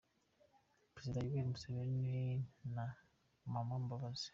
[0.93, 2.21] Perezida Yoweli Museveni
[2.75, 2.85] na
[3.45, 4.29] Amama Mbabazi